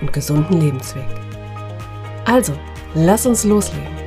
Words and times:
und 0.00 0.12
gesunden 0.12 0.60
Lebensweg. 0.60 1.06
Also, 2.24 2.58
lass 2.94 3.26
uns 3.26 3.44
loslegen. 3.44 3.98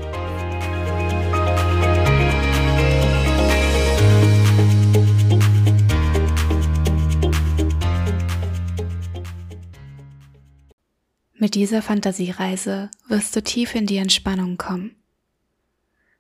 Mit 11.42 11.56
dieser 11.56 11.82
Fantasiereise 11.82 12.92
wirst 13.08 13.36
du 13.36 13.42
tief 13.42 13.74
in 13.74 13.88
die 13.88 13.98
Entspannung 13.98 14.58
kommen. 14.58 14.96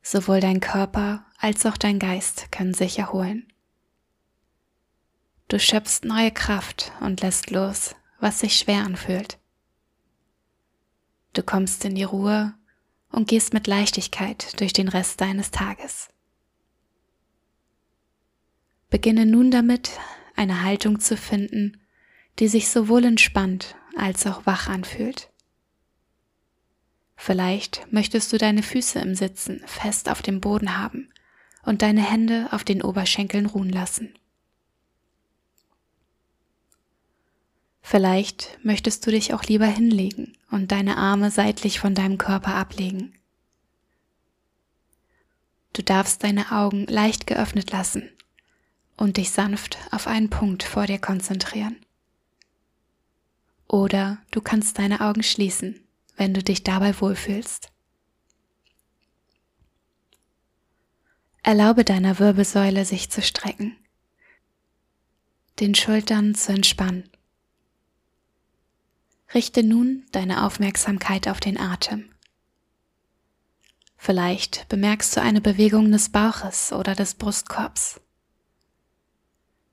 Sowohl 0.01 0.39
dein 0.39 0.59
Körper 0.59 1.23
als 1.37 1.65
auch 1.67 1.77
dein 1.77 1.99
Geist 1.99 2.51
können 2.51 2.73
sich 2.73 2.97
erholen. 2.97 3.47
Du 5.47 5.59
schöpfst 5.59 6.05
neue 6.05 6.31
Kraft 6.31 6.91
und 7.01 7.21
lässt 7.21 7.51
los, 7.51 7.93
was 8.19 8.39
sich 8.39 8.57
schwer 8.57 8.83
anfühlt. 8.83 9.37
Du 11.33 11.43
kommst 11.43 11.85
in 11.85 11.95
die 11.95 12.03
Ruhe 12.03 12.53
und 13.09 13.27
gehst 13.27 13.53
mit 13.53 13.67
Leichtigkeit 13.67 14.59
durch 14.59 14.73
den 14.73 14.87
Rest 14.87 15.21
deines 15.21 15.51
Tages. 15.51 16.09
Beginne 18.89 19.25
nun 19.25 19.51
damit, 19.51 19.91
eine 20.35 20.63
Haltung 20.63 20.99
zu 20.99 21.15
finden, 21.15 21.79
die 22.39 22.47
sich 22.47 22.69
sowohl 22.69 23.05
entspannt 23.05 23.75
als 23.95 24.25
auch 24.25 24.45
wach 24.45 24.67
anfühlt. 24.67 25.29
Vielleicht 27.15 27.87
möchtest 27.91 28.33
du 28.33 28.37
deine 28.37 28.63
Füße 28.63 28.99
im 28.99 29.15
Sitzen 29.15 29.61
fest 29.65 30.09
auf 30.09 30.21
dem 30.21 30.41
Boden 30.41 30.77
haben 30.77 31.09
und 31.63 31.83
deine 31.83 32.01
Hände 32.01 32.47
auf 32.51 32.63
den 32.63 32.81
Oberschenkeln 32.81 33.45
ruhen 33.45 33.69
lassen. 33.69 34.13
Vielleicht 37.91 38.57
möchtest 38.63 39.05
du 39.05 39.11
dich 39.11 39.33
auch 39.33 39.43
lieber 39.43 39.65
hinlegen 39.65 40.37
und 40.49 40.71
deine 40.71 40.95
Arme 40.95 41.29
seitlich 41.29 41.81
von 41.81 41.93
deinem 41.93 42.17
Körper 42.17 42.55
ablegen. 42.55 43.13
Du 45.73 45.83
darfst 45.83 46.23
deine 46.23 46.53
Augen 46.53 46.85
leicht 46.85 47.27
geöffnet 47.27 47.69
lassen 47.71 48.09
und 48.95 49.17
dich 49.17 49.31
sanft 49.31 49.77
auf 49.91 50.07
einen 50.07 50.29
Punkt 50.29 50.63
vor 50.63 50.87
dir 50.87 50.99
konzentrieren. 50.99 51.85
Oder 53.67 54.19
du 54.31 54.39
kannst 54.39 54.79
deine 54.79 55.01
Augen 55.01 55.21
schließen, 55.21 55.77
wenn 56.15 56.33
du 56.33 56.41
dich 56.41 56.63
dabei 56.63 56.97
wohlfühlst. 57.01 57.73
Erlaube 61.43 61.83
deiner 61.83 62.19
Wirbelsäule 62.19 62.85
sich 62.85 63.09
zu 63.09 63.21
strecken, 63.21 63.75
den 65.59 65.75
Schultern 65.75 66.35
zu 66.35 66.53
entspannen 66.53 67.10
Richte 69.33 69.63
nun 69.63 70.05
deine 70.11 70.45
Aufmerksamkeit 70.45 71.27
auf 71.27 71.39
den 71.39 71.59
Atem. 71.59 72.09
Vielleicht 73.97 74.67
bemerkst 74.67 75.15
du 75.15 75.21
eine 75.21 75.41
Bewegung 75.41 75.91
des 75.91 76.09
Bauches 76.09 76.73
oder 76.73 76.95
des 76.95 77.15
Brustkorbs. 77.15 78.01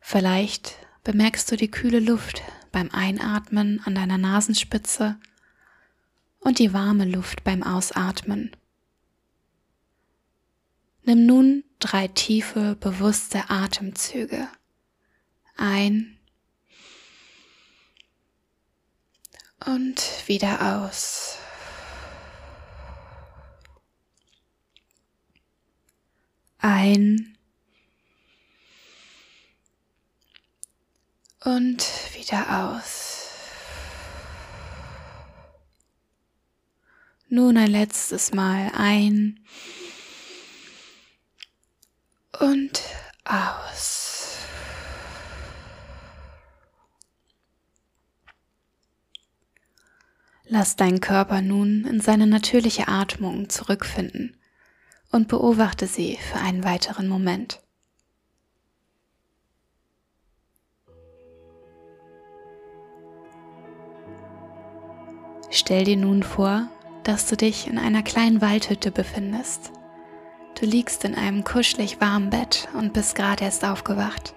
Vielleicht 0.01 0.77
bemerkst 1.03 1.51
du 1.51 1.57
die 1.57 1.71
kühle 1.71 2.01
Luft 2.01 2.43
beim 2.71 2.91
Einatmen 2.91 3.81
an 3.85 3.95
deiner 3.95 4.19
Nasenspitze 4.19 5.17
und 6.41 6.59
die 6.59 6.73
warme 6.73 7.05
Luft 7.05 7.43
beim 7.45 7.63
Ausatmen. 7.63 8.55
Nimm 11.05 11.27
nun 11.27 11.65
drei 11.79 12.09
tiefe, 12.09 12.77
bewusste 12.77 13.49
Atemzüge 13.49 14.49
ein 15.59 16.18
und 19.69 20.27
wieder 20.27 20.83
aus. 20.83 21.37
Ein 26.59 27.37
und 31.45 31.87
wieder 32.15 32.73
aus. 32.75 33.27
Nun 37.29 37.59
ein 37.59 37.71
letztes 37.71 38.33
Mal 38.33 38.73
ein 38.75 39.39
und 42.41 42.81
aus. 43.25 43.98
Lass 50.51 50.77
deinen 50.77 51.01
Körper 51.01 51.43
nun 51.43 51.85
in 51.85 52.01
seine 52.01 52.27
natürliche 52.27 52.89
Atmung 52.89 53.51
zurückfinden 53.51 54.35
und 55.13 55.29
beobachte 55.29 55.87
sie 55.87 56.17
für 56.17 56.39
einen 56.39 56.65
weiteren 56.65 57.07
Moment. 57.07 57.61
Stell 65.51 65.85
dir 65.85 65.97
nun 65.97 66.23
vor, 66.23 66.69
dass 67.05 67.27
du 67.27 67.37
dich 67.37 67.67
in 67.67 67.79
einer 67.79 68.03
kleinen 68.03 68.41
Waldhütte 68.41 68.91
befindest. 68.91 69.73
Du 70.59 70.65
liegst 70.65 71.05
in 71.05 71.15
einem 71.15 71.45
kuschelig 71.45 72.01
warmen 72.01 72.31
Bett 72.31 72.69
und 72.73 72.95
bist 72.95 73.15
gerade 73.15 73.45
erst 73.45 73.65
aufgewacht. 73.65 74.35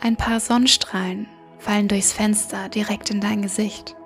Ein 0.00 0.16
paar 0.16 0.38
Sonnenstrahlen 0.38 1.26
fallen 1.58 1.88
durchs 1.88 2.12
Fenster 2.12 2.68
direkt 2.68 3.10
in 3.10 3.20
dein 3.20 3.42
Gesicht. 3.42 3.96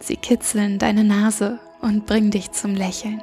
Sie 0.00 0.16
kitzeln 0.16 0.78
deine 0.78 1.04
Nase 1.04 1.60
und 1.80 2.06
bringen 2.06 2.30
dich 2.30 2.52
zum 2.52 2.74
Lächeln. 2.74 3.22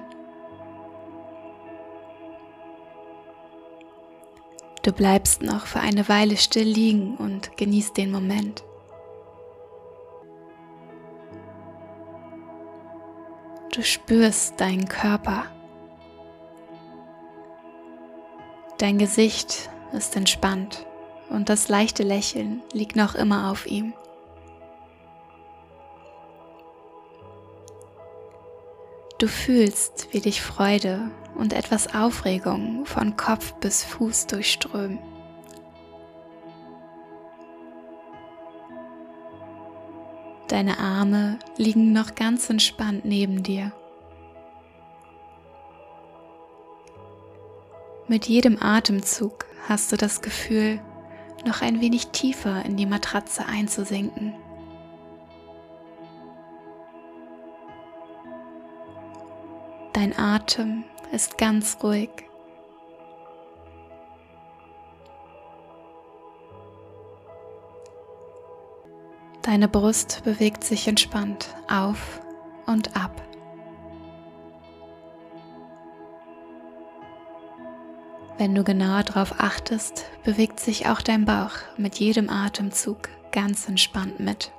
Du 4.84 4.92
bleibst 4.92 5.44
noch 5.44 5.68
für 5.68 5.80
eine 5.80 6.10
Weile 6.10 6.38
still 6.38 6.68
liegen 6.68 7.16
und 7.18 7.56
genießt 7.56 7.98
den 7.98 8.12
Moment. 8.12 8.64
Du 13.74 13.84
spürst 13.84 14.60
deinen 14.60 14.88
Körper. 14.88 15.46
Dein 18.80 18.98
Gesicht 18.98 19.70
ist 19.94 20.16
entspannt 20.16 20.88
und 21.32 21.50
das 21.50 21.70
leichte 21.70 22.04
Lächeln 22.04 22.62
liegt 22.74 22.96
noch 22.96 23.16
immer 23.16 23.50
auf 23.52 23.66
ihm. 23.66 23.94
Du 29.18 29.28
fühlst, 29.28 30.08
wie 30.12 30.20
dich 30.20 30.42
Freude 30.42 31.12
und 31.36 31.54
etwas 31.54 31.94
Aufregung 31.94 32.86
von 32.86 33.16
Kopf 33.18 33.54
bis 33.54 33.84
Fuß 33.84 34.28
durchströmen. 34.28 35.00
Deine 40.48 40.80
Arme 40.80 41.40
liegen 41.56 41.94
noch 41.94 42.16
ganz 42.16 42.50
entspannt 42.50 43.06
neben 43.06 43.42
dir. 43.42 43.72
Mit 48.08 48.26
jedem 48.26 48.62
Atemzug 48.62 49.46
hast 49.70 49.94
du 49.94 49.98
das 49.98 50.22
Gefühl, 50.22 50.82
noch 51.46 51.62
ein 51.62 51.82
wenig 51.82 52.08
tiefer 52.08 52.64
in 52.66 52.78
die 52.78 52.86
Matratze 52.86 53.46
einzusinken. 53.46 54.34
Dein 59.94 60.18
Atem 60.18 60.84
ist 61.12 61.38
ganz 61.38 61.78
ruhig. 61.84 62.10
Deine 69.42 69.68
Brust 69.68 70.24
bewegt 70.24 70.64
sich 70.64 70.88
entspannt 70.88 71.56
auf 71.68 72.22
und 72.68 72.96
ab. 72.96 73.22
Wenn 78.42 78.56
du 78.56 78.64
genauer 78.64 79.04
darauf 79.04 79.40
achtest, 79.40 80.06
bewegt 80.24 80.60
sich 80.60 80.88
auch 80.88 81.02
dein 81.02 81.26
Bauch 81.26 81.52
mit 81.78 82.00
jedem 82.00 82.28
Atemzug 82.28 83.10
ganz 83.32 83.68
entspannt 83.70 84.20
mit. 84.20 84.52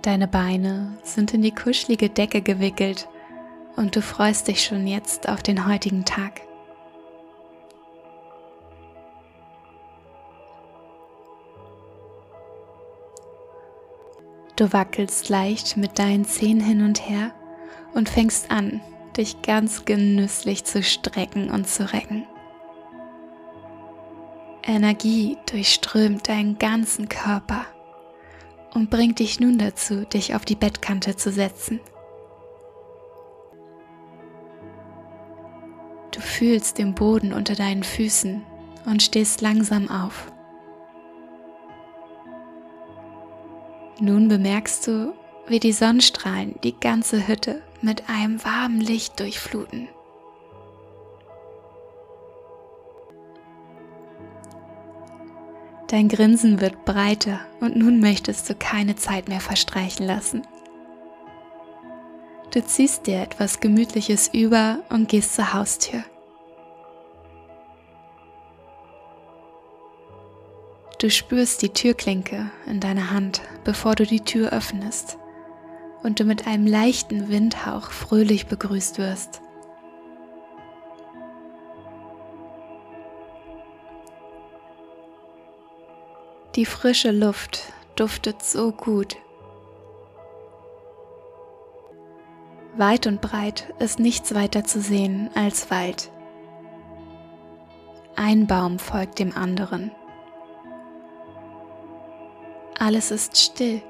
Deine 0.00 0.26
Beine 0.26 0.96
sind 1.02 1.34
in 1.34 1.42
die 1.42 1.54
kuschelige 1.54 2.08
Decke 2.08 2.40
gewickelt 2.40 3.10
und 3.76 3.94
du 3.94 4.00
freust 4.00 4.48
dich 4.48 4.64
schon 4.64 4.86
jetzt 4.86 5.28
auf 5.28 5.42
den 5.42 5.66
heutigen 5.66 6.06
Tag. 6.06 6.40
Du 14.56 14.72
wackelst 14.72 15.28
leicht 15.28 15.76
mit 15.76 15.98
deinen 15.98 16.24
Zehen 16.24 16.60
hin 16.60 16.82
und 16.82 17.08
her 17.08 17.32
und 17.94 18.08
fängst 18.08 18.50
an, 18.50 18.80
dich 19.16 19.42
ganz 19.42 19.84
genüsslich 19.84 20.64
zu 20.64 20.82
strecken 20.82 21.50
und 21.50 21.68
zu 21.68 21.92
recken. 21.92 22.26
Energie 24.64 25.38
durchströmt 25.50 26.28
deinen 26.28 26.58
ganzen 26.58 27.08
Körper 27.08 27.66
und 28.74 28.90
bringt 28.90 29.18
dich 29.18 29.40
nun 29.40 29.58
dazu, 29.58 30.04
dich 30.04 30.34
auf 30.34 30.44
die 30.44 30.54
Bettkante 30.54 31.16
zu 31.16 31.32
setzen. 31.32 31.80
Du 36.12 36.20
fühlst 36.20 36.78
den 36.78 36.94
Boden 36.94 37.32
unter 37.32 37.54
deinen 37.54 37.82
Füßen 37.82 38.42
und 38.84 39.02
stehst 39.02 39.40
langsam 39.40 39.90
auf. 39.90 40.30
Nun 44.00 44.28
bemerkst 44.28 44.86
du, 44.86 45.14
wie 45.46 45.60
die 45.60 45.72
Sonnenstrahlen 45.72 46.54
die 46.62 46.78
ganze 46.78 47.26
Hütte 47.28 47.62
mit 47.82 48.08
einem 48.08 48.42
warmen 48.44 48.80
Licht 48.80 49.18
durchfluten. 49.20 49.88
Dein 55.88 56.08
Grinsen 56.08 56.60
wird 56.60 56.86
breiter 56.86 57.40
und 57.60 57.76
nun 57.76 58.00
möchtest 58.00 58.48
du 58.48 58.54
keine 58.54 58.96
Zeit 58.96 59.28
mehr 59.28 59.40
verstreichen 59.40 60.06
lassen. 60.06 60.42
Du 62.50 62.64
ziehst 62.64 63.06
dir 63.06 63.20
etwas 63.20 63.60
Gemütliches 63.60 64.28
über 64.32 64.80
und 64.88 65.08
gehst 65.08 65.34
zur 65.34 65.52
Haustür. 65.52 66.02
Du 71.02 71.10
spürst 71.10 71.62
die 71.62 71.70
Türklinke 71.70 72.52
in 72.64 72.78
deiner 72.78 73.10
Hand, 73.10 73.42
bevor 73.64 73.96
du 73.96 74.06
die 74.06 74.20
Tür 74.20 74.52
öffnest 74.52 75.18
und 76.04 76.20
du 76.20 76.24
mit 76.24 76.46
einem 76.46 76.64
leichten 76.64 77.28
Windhauch 77.28 77.90
fröhlich 77.90 78.46
begrüßt 78.46 78.98
wirst. 78.98 79.42
Die 86.54 86.66
frische 86.66 87.10
Luft 87.10 87.72
duftet 87.96 88.44
so 88.44 88.70
gut 88.70 89.16
Weit 92.76 93.08
und 93.08 93.20
breit 93.20 93.74
ist 93.80 93.98
nichts 93.98 94.36
weiter 94.36 94.62
zu 94.62 94.80
sehen 94.80 95.30
als 95.34 95.68
Wald. 95.68 96.12
Ein 98.14 98.46
Baum 98.46 98.78
folgt 98.78 99.18
dem 99.18 99.36
anderen. 99.36 99.90
Alles 102.82 103.12
ist 103.12 103.36
still. 103.36 103.80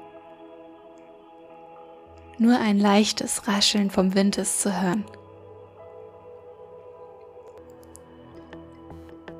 Nur 2.37 2.59
ein 2.59 2.77
leichtes 2.77 3.47
Rascheln 3.47 3.89
vom 3.89 4.13
Wind 4.13 4.37
ist 4.37 4.61
zu 4.61 4.79
hören. 4.79 5.03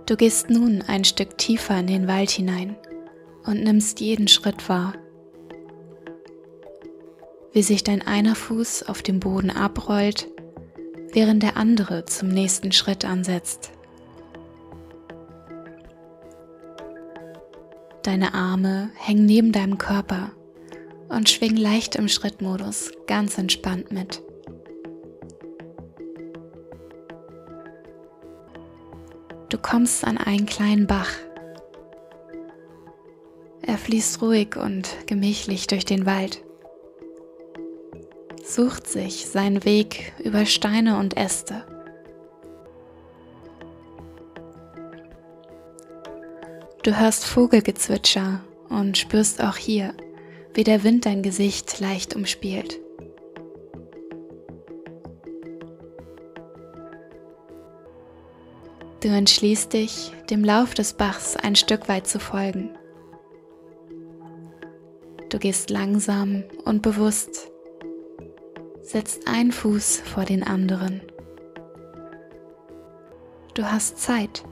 Du 0.07 0.17
gehst 0.17 0.50
nun 0.50 0.81
ein 0.81 1.03
Stück 1.03 1.38
tiefer 1.38 1.77
in 1.77 1.85
den 1.85 2.07
Wald 2.07 2.31
hinein 2.31 2.75
und 3.45 3.63
nimmst 3.63 4.00
jeden 4.00 4.27
Schritt 4.27 4.67
wahr 4.69 4.94
wie 7.51 7.61
sich 7.61 7.83
dein 7.83 8.01
einer 8.01 8.33
Fuß 8.33 8.89
auf 8.89 9.03
dem 9.03 9.19
Boden 9.19 9.51
abrollt, 9.51 10.27
während 11.11 11.44
der 11.44 11.55
andere 11.55 12.03
zum 12.05 12.29
nächsten 12.29 12.71
Schritt 12.71 13.05
ansetzt. 13.05 13.72
Deine 18.03 18.33
Arme 18.33 18.91
hängen 18.95 19.25
neben 19.25 19.51
deinem 19.51 19.77
Körper 19.77 20.31
und 21.09 21.29
schwingen 21.29 21.57
leicht 21.57 21.95
im 21.95 22.07
Schrittmodus 22.07 22.91
ganz 23.07 23.38
entspannt 23.38 23.91
mit. 23.91 24.21
Du 29.50 29.57
kommst 29.57 30.05
an 30.05 30.17
einen 30.17 30.45
kleinen 30.45 30.88
Bach. 30.88 31.11
Er 33.61 33.77
fließt 33.77 34.21
ruhig 34.21 34.55
und 34.57 34.89
gemächlich 35.07 35.67
durch 35.67 35.85
den 35.85 36.05
Wald 36.05 36.44
sucht 38.53 38.88
sich 38.88 39.27
seinen 39.27 39.63
Weg 39.65 40.13
über 40.23 40.45
Steine 40.45 41.00
und 41.00 41.17
Äste. 41.17 41.72
Du 46.83 47.00
hörst 47.00 47.24
Vogelgezwitscher 47.24 48.41
und 48.68 48.97
spürst 48.97 49.41
auch 49.41 49.56
hier, 49.56 49.94
wie 50.53 50.65
der 50.65 50.83
Wind 50.83 51.06
dein 51.06 51.24
Gesicht 51.24 51.80
leicht 51.80 52.13
umspielt. 52.13 52.77
Du 59.01 59.07
entschließt 59.07 59.71
dich, 59.71 60.12
dem 60.30 60.44
Lauf 60.44 60.74
des 60.74 60.91
Bachs 60.94 61.38
ein 61.38 61.56
Stück 61.56 61.88
weit 61.88 62.06
zu 62.06 62.19
folgen. 62.19 62.69
Du 65.29 65.39
gehst 65.39 65.69
langsam 65.69 66.44
und 66.65 66.81
bewusst 66.81 67.50
setzt 68.81 69.25
ein 69.25 69.53
Fuß 69.53 70.01
vor 70.01 70.25
den 70.25 70.44
anderen. 70.44 71.01
Du 73.53 73.63
hast 73.63 74.00
Zeit. 74.00 74.44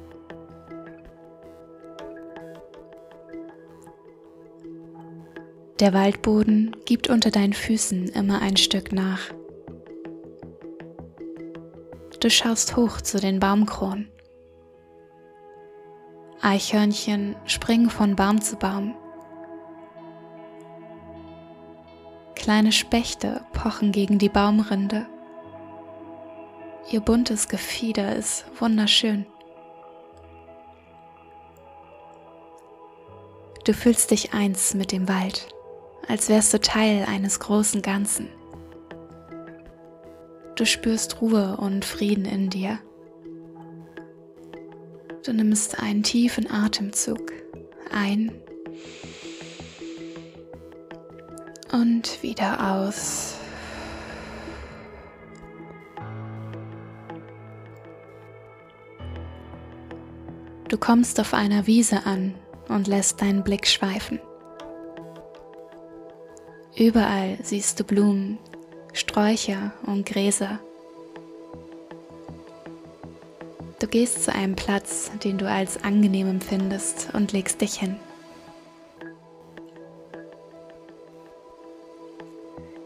Der 5.82 5.94
Waldboden 5.94 6.76
gibt 6.86 7.10
unter 7.10 7.32
deinen 7.32 7.54
Füßen 7.54 8.10
immer 8.10 8.40
ein 8.40 8.56
Stück 8.56 8.92
nach. 8.92 9.34
Du 12.20 12.30
schaust 12.30 12.76
hoch 12.76 13.02
zu 13.02 13.20
den 13.20 13.40
Baumkronen. 13.40 14.08
Eichhörnchen 16.40 17.36
springen 17.46 17.90
von 17.90 18.16
Baum 18.16 18.40
zu 18.42 18.58
Baum. 18.58 18.96
Kleine 22.36 22.72
Spechte 22.72 23.44
pochen 23.52 23.92
gegen 23.92 24.20
die 24.20 24.30
Baumrinde. 24.30 25.08
Ihr 26.92 27.02
buntes 27.02 27.48
Gefieder 27.48 28.16
ist 28.16 28.46
wunderschön. 28.60 29.26
Du 33.64 33.74
fühlst 33.74 34.12
dich 34.12 34.36
eins 34.36 34.76
mit 34.76 34.92
dem 34.92 35.08
Wald, 35.08 35.48
als 36.08 36.30
wärst 36.30 36.54
du 36.54 36.60
Teil 36.60 37.06
eines 37.08 37.40
großen 37.40 37.82
Ganzen. 37.82 38.28
Du 40.56 40.66
spürst 40.66 41.22
Ruhe 41.22 41.58
und 41.58 41.86
Frieden 41.86 42.26
in 42.26 42.50
dir. 42.50 42.80
Du 45.24 45.34
nimmst 45.34 45.82
einen 45.82 46.04
tiefen 46.04 46.50
Atemzug 46.50 47.32
ein 47.92 48.32
und 51.72 52.22
wieder 52.24 52.74
aus. 52.74 53.36
Du 60.68 60.78
kommst 60.78 61.20
auf 61.20 61.34
einer 61.34 61.68
Wiese 61.68 62.06
an 62.06 62.34
und 62.70 62.88
lässt 62.88 63.22
deinen 63.22 63.44
Blick 63.44 63.68
schweifen. 63.68 64.20
Überall 66.82 67.38
siehst 67.44 67.80
du 67.80 67.84
Blumen, 67.84 68.40
Sträucher 68.92 69.72
und 69.86 70.04
Gräser. 70.04 70.58
Du 73.78 73.86
gehst 73.86 74.24
zu 74.24 74.34
einem 74.34 74.56
Platz, 74.56 75.12
den 75.24 75.38
du 75.38 75.48
als 75.48 75.84
angenehm 75.84 76.28
empfindest 76.28 77.10
und 77.14 77.34
legst 77.34 77.62
dich 77.62 77.76
hin. 77.76 77.98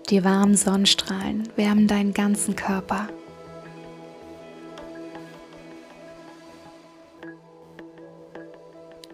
Die 0.10 0.26
warmen 0.26 0.58
Sonnenstrahlen 0.58 1.48
wärmen 1.56 1.88
deinen 1.88 2.14
ganzen 2.14 2.58
Körper. 2.58 3.08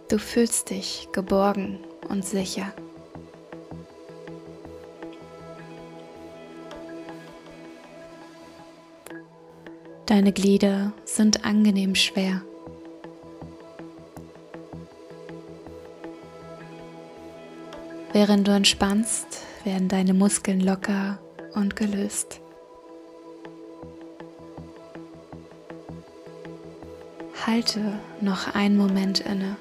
Du 0.09 0.17
fühlst 0.17 0.71
dich 0.71 1.07
geborgen 1.11 1.77
und 2.09 2.25
sicher. 2.25 2.73
Deine 10.11 10.33
Glieder 10.33 10.91
sind 11.05 11.45
angenehm 11.45 11.95
schwer. 11.95 12.41
Während 18.11 18.45
du 18.45 18.51
entspannst, 18.51 19.25
werden 19.63 19.87
deine 19.87 20.13
Muskeln 20.13 20.59
locker 20.59 21.17
und 21.53 21.77
gelöst. 21.77 22.41
Halte 27.47 27.79
noch 28.19 28.53
einen 28.53 28.75
Moment 28.75 29.21
inne. 29.21 29.55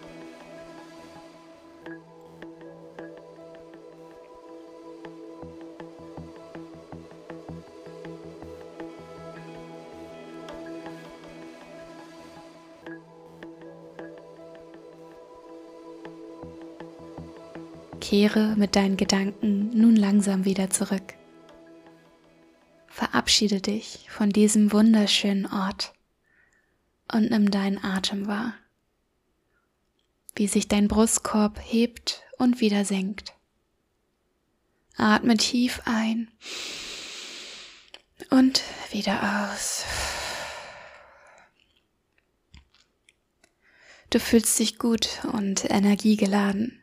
Kehre 18.11 18.57
mit 18.57 18.75
deinen 18.75 18.97
Gedanken 18.97 19.71
nun 19.73 19.95
langsam 19.95 20.45
wieder 20.45 20.69
zurück. 20.69 21.14
Verabschiede 22.88 23.61
dich 23.61 24.09
von 24.11 24.31
diesem 24.31 24.73
wunderschönen 24.73 25.47
Ort 25.47 25.93
und 27.12 27.31
nimm 27.31 27.52
deinen 27.52 27.79
Atem 27.79 28.26
wahr, 28.26 28.55
wie 30.35 30.49
sich 30.49 30.67
dein 30.67 30.88
Brustkorb 30.88 31.61
hebt 31.62 32.25
und 32.37 32.61
wieder 32.61 32.85
senkt. 32.85 33.35
Atme 34.97 35.37
tief 35.37 35.81
ein 35.85 36.33
und 38.31 38.64
wieder 38.90 39.52
aus. 39.52 39.85
Du 44.11 44.19
fühlst 44.19 44.59
dich 44.59 44.81
gut 44.81 45.21
und 45.33 45.71
energiegeladen. 45.71 46.79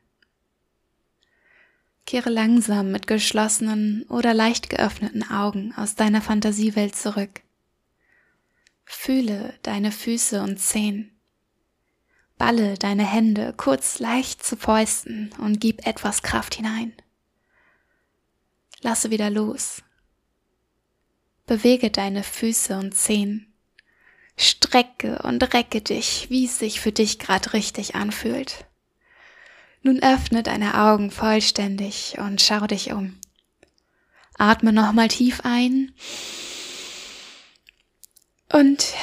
Kehre 2.08 2.30
langsam 2.30 2.90
mit 2.92 3.06
geschlossenen 3.06 4.04
oder 4.04 4.34
leicht 4.34 4.70
geöffneten 4.70 5.30
Augen 5.30 5.74
aus 5.76 5.96
deiner 5.96 6.22
Fantasiewelt 6.22 6.96
zurück. 6.96 7.42
Fühle 8.86 9.54
deine 9.62 9.92
Füße 9.92 10.42
und 10.42 10.58
Zehen. 10.58 11.12
Balle 12.38 12.76
deine 12.76 13.06
Hände 13.06 13.54
kurz 13.58 14.00
leicht 14.00 14.42
zu 14.42 14.56
Fäusten 14.56 15.32
und 15.40 15.60
gib 15.60 15.86
etwas 15.86 16.22
Kraft 16.22 16.56
hinein. 16.56 16.94
Lasse 18.80 19.12
wieder 19.12 19.30
los. 19.30 19.84
Bewege 21.46 21.92
deine 21.92 22.24
Füße 22.24 22.78
und 22.78 22.94
Zehen. 22.96 23.54
Strecke 24.38 25.20
und 25.24 25.54
recke 25.54 25.82
dich, 25.82 26.30
wie 26.30 26.46
es 26.46 26.58
sich 26.58 26.80
für 26.80 26.94
dich 26.94 27.20
gerade 27.20 27.52
richtig 27.52 27.96
anfühlt. 27.96 28.67
Nun 29.88 30.04
öffne 30.04 30.44
deine 30.44 30.84
Augen 30.84 31.12
vollständig 31.12 32.18
und 32.18 32.42
schau 32.42 32.68
dich 32.68 32.92
um. 32.92 33.16
Atme 34.38 34.74
nochmal 34.74 35.08
tief 35.08 35.40
ein 35.46 35.94
und 38.52 38.94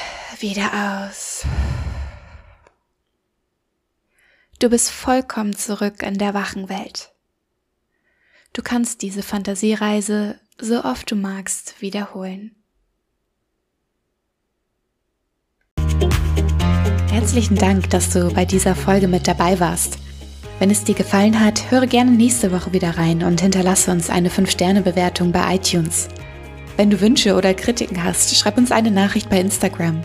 wieder 0.40 1.08
aus. 1.08 1.46
Du 4.58 4.68
bist 4.68 4.90
vollkommen 4.90 5.56
zurück 5.56 6.02
in 6.02 6.18
der 6.18 6.34
wachen 6.34 6.68
Welt. 6.68 7.14
Du 8.52 8.60
kannst 8.60 9.00
diese 9.00 9.22
Fantasiereise 9.22 10.38
so 10.60 10.84
oft 10.84 11.10
du 11.10 11.16
magst 11.16 11.80
wiederholen. 11.80 12.54
Herzlichen 17.10 17.56
Dank, 17.56 17.88
dass 17.88 18.10
du 18.10 18.30
bei 18.34 18.44
dieser 18.44 18.74
Folge 18.74 19.08
mit 19.08 19.26
dabei 19.26 19.58
warst. 19.58 20.03
Wenn 20.58 20.70
es 20.70 20.84
dir 20.84 20.94
gefallen 20.94 21.40
hat, 21.40 21.70
höre 21.70 21.86
gerne 21.86 22.12
nächste 22.12 22.52
Woche 22.52 22.72
wieder 22.72 22.96
rein 22.96 23.24
und 23.24 23.40
hinterlasse 23.40 23.90
uns 23.90 24.08
eine 24.08 24.28
5-Sterne-Bewertung 24.28 25.32
bei 25.32 25.56
iTunes. 25.56 26.08
Wenn 26.76 26.90
du 26.90 27.00
Wünsche 27.00 27.34
oder 27.34 27.54
Kritiken 27.54 28.02
hast, 28.02 28.36
schreib 28.36 28.56
uns 28.56 28.70
eine 28.70 28.90
Nachricht 28.90 29.28
bei 29.28 29.40
Instagram. 29.40 30.00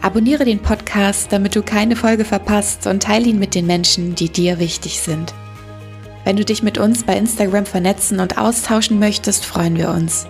Abonniere 0.00 0.44
den 0.44 0.60
Podcast, 0.60 1.32
damit 1.32 1.54
du 1.54 1.62
keine 1.62 1.96
Folge 1.96 2.24
verpasst 2.24 2.86
und 2.86 3.02
teile 3.02 3.26
ihn 3.26 3.38
mit 3.38 3.54
den 3.54 3.66
Menschen, 3.66 4.14
die 4.14 4.28
dir 4.28 4.58
wichtig 4.58 5.00
sind. 5.00 5.34
Wenn 6.24 6.36
du 6.36 6.44
dich 6.44 6.62
mit 6.62 6.78
uns 6.78 7.02
bei 7.02 7.16
Instagram 7.16 7.66
vernetzen 7.66 8.20
und 8.20 8.38
austauschen 8.38 8.98
möchtest, 8.98 9.44
freuen 9.44 9.76
wir 9.76 9.90
uns. 9.90 10.26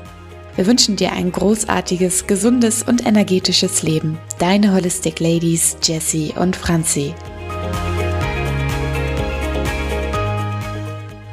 Wir 0.57 0.67
wünschen 0.67 0.97
dir 0.97 1.13
ein 1.13 1.33
großartiges, 1.33 2.27
gesundes 2.27 2.83
und 2.83 3.07
energetisches 3.07 3.83
Leben. 3.83 4.19
Deine 4.39 4.75
Holistic 4.75 5.21
Ladies, 5.21 5.77
Jessie 5.83 6.35
und 6.39 6.57
Franzi. 6.57 7.15